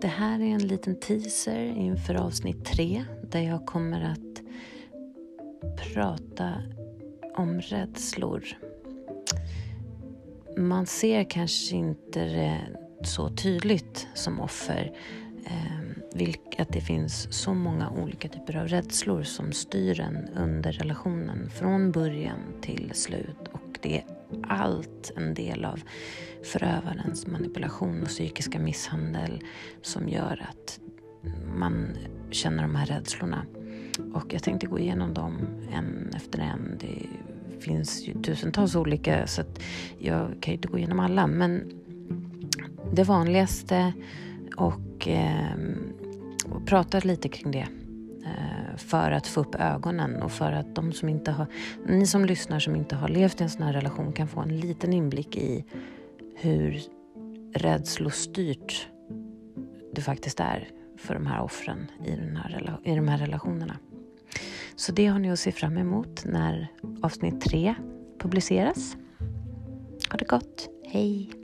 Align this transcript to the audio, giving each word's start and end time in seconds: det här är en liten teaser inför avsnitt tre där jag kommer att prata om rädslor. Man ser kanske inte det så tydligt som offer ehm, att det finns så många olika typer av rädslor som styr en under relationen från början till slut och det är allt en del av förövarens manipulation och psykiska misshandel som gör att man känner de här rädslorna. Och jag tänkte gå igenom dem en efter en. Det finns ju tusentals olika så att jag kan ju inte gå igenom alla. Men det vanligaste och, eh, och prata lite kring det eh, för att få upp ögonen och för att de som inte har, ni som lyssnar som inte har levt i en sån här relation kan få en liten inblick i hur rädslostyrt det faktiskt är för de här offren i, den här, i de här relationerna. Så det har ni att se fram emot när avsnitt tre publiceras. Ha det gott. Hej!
det 0.00 0.08
här 0.08 0.40
är 0.40 0.44
en 0.44 0.66
liten 0.66 1.00
teaser 1.00 1.64
inför 1.64 2.14
avsnitt 2.14 2.64
tre 2.64 3.04
där 3.30 3.40
jag 3.40 3.66
kommer 3.66 4.04
att 4.04 4.42
prata 5.76 6.54
om 7.34 7.60
rädslor. 7.60 8.44
Man 10.56 10.86
ser 10.86 11.24
kanske 11.24 11.76
inte 11.76 12.20
det 12.20 12.60
så 13.04 13.28
tydligt 13.28 14.08
som 14.14 14.40
offer 14.40 14.92
ehm, 15.46 16.28
att 16.58 16.72
det 16.72 16.80
finns 16.80 17.32
så 17.32 17.54
många 17.54 17.90
olika 17.90 18.28
typer 18.28 18.56
av 18.56 18.68
rädslor 18.68 19.22
som 19.22 19.52
styr 19.52 20.00
en 20.00 20.28
under 20.36 20.72
relationen 20.72 21.50
från 21.50 21.92
början 21.92 22.40
till 22.60 22.90
slut 22.94 23.48
och 23.52 23.78
det 23.82 23.98
är 23.98 24.17
allt 24.42 25.12
en 25.16 25.34
del 25.34 25.64
av 25.64 25.80
förövarens 26.42 27.26
manipulation 27.26 28.02
och 28.02 28.08
psykiska 28.08 28.58
misshandel 28.58 29.42
som 29.82 30.08
gör 30.08 30.46
att 30.50 30.80
man 31.54 31.96
känner 32.30 32.62
de 32.62 32.74
här 32.74 32.86
rädslorna. 32.86 33.46
Och 34.14 34.34
jag 34.34 34.42
tänkte 34.42 34.66
gå 34.66 34.78
igenom 34.78 35.14
dem 35.14 35.38
en 35.72 36.10
efter 36.16 36.38
en. 36.38 36.78
Det 36.80 37.06
finns 37.60 38.08
ju 38.08 38.22
tusentals 38.22 38.76
olika 38.76 39.26
så 39.26 39.40
att 39.40 39.60
jag 39.98 40.28
kan 40.40 40.52
ju 40.52 40.56
inte 40.56 40.68
gå 40.68 40.78
igenom 40.78 41.00
alla. 41.00 41.26
Men 41.26 41.72
det 42.92 43.04
vanligaste 43.04 43.92
och, 44.56 45.08
eh, 45.08 45.58
och 46.50 46.66
prata 46.66 46.98
lite 46.98 47.28
kring 47.28 47.50
det 47.50 47.68
eh, 48.24 48.57
för 48.78 49.10
att 49.10 49.26
få 49.26 49.40
upp 49.40 49.54
ögonen 49.54 50.22
och 50.22 50.32
för 50.32 50.52
att 50.52 50.74
de 50.74 50.92
som 50.92 51.08
inte 51.08 51.30
har, 51.30 51.46
ni 51.86 52.06
som 52.06 52.24
lyssnar 52.24 52.58
som 52.58 52.76
inte 52.76 52.96
har 52.96 53.08
levt 53.08 53.40
i 53.40 53.44
en 53.44 53.50
sån 53.50 53.62
här 53.62 53.72
relation 53.72 54.12
kan 54.12 54.28
få 54.28 54.40
en 54.40 54.60
liten 54.60 54.92
inblick 54.92 55.36
i 55.36 55.64
hur 56.36 56.80
rädslostyrt 57.54 58.88
det 59.92 60.02
faktiskt 60.02 60.40
är 60.40 60.68
för 60.96 61.14
de 61.14 61.26
här 61.26 61.42
offren 61.42 61.90
i, 62.04 62.10
den 62.10 62.36
här, 62.36 62.78
i 62.84 62.94
de 62.94 63.08
här 63.08 63.18
relationerna. 63.18 63.76
Så 64.76 64.92
det 64.92 65.06
har 65.06 65.18
ni 65.18 65.30
att 65.30 65.38
se 65.38 65.52
fram 65.52 65.78
emot 65.78 66.24
när 66.24 66.68
avsnitt 67.02 67.40
tre 67.40 67.74
publiceras. 68.18 68.96
Ha 70.10 70.16
det 70.18 70.28
gott. 70.28 70.68
Hej! 70.84 71.37